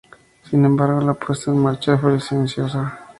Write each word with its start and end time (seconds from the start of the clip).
Sin 0.49 0.65
embargo, 0.65 0.99
la 0.99 1.13
puesta 1.13 1.51
en 1.51 1.57
marcha 1.59 1.95
fue 1.95 2.19
silenciosa. 2.19 3.01